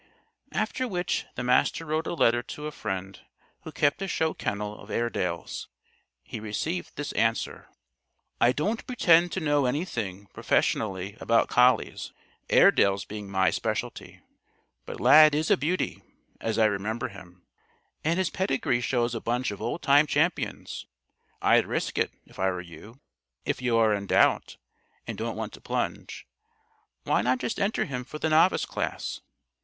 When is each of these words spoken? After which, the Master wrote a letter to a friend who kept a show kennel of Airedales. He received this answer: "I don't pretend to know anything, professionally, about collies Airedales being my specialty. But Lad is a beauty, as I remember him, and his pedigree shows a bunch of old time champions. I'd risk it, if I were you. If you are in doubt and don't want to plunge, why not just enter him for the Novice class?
After 0.51 0.87
which, 0.87 1.27
the 1.35 1.43
Master 1.43 1.85
wrote 1.85 2.07
a 2.07 2.15
letter 2.15 2.41
to 2.41 2.65
a 2.65 2.71
friend 2.71 3.19
who 3.61 3.71
kept 3.71 4.01
a 4.01 4.07
show 4.07 4.33
kennel 4.33 4.79
of 4.81 4.89
Airedales. 4.89 5.67
He 6.23 6.39
received 6.39 6.95
this 6.95 7.11
answer: 7.11 7.67
"I 8.39 8.51
don't 8.51 8.87
pretend 8.87 9.31
to 9.33 9.39
know 9.39 9.67
anything, 9.67 10.25
professionally, 10.33 11.15
about 11.21 11.49
collies 11.49 12.13
Airedales 12.49 13.05
being 13.05 13.29
my 13.29 13.51
specialty. 13.51 14.21
But 14.87 14.99
Lad 14.99 15.35
is 15.35 15.51
a 15.51 15.55
beauty, 15.57 16.01
as 16.39 16.57
I 16.57 16.65
remember 16.65 17.09
him, 17.09 17.43
and 18.03 18.17
his 18.17 18.31
pedigree 18.31 18.81
shows 18.81 19.13
a 19.13 19.21
bunch 19.21 19.51
of 19.51 19.61
old 19.61 19.83
time 19.83 20.07
champions. 20.07 20.87
I'd 21.43 21.67
risk 21.67 21.99
it, 21.99 22.11
if 22.25 22.39
I 22.39 22.49
were 22.49 22.59
you. 22.61 23.01
If 23.45 23.61
you 23.61 23.77
are 23.77 23.93
in 23.93 24.07
doubt 24.07 24.57
and 25.05 25.15
don't 25.15 25.37
want 25.37 25.53
to 25.53 25.61
plunge, 25.61 26.25
why 27.03 27.21
not 27.21 27.37
just 27.37 27.59
enter 27.59 27.85
him 27.85 28.03
for 28.03 28.17
the 28.17 28.29
Novice 28.29 28.65
class? 28.65 29.21